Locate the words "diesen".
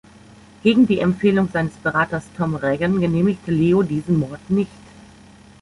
3.83-4.17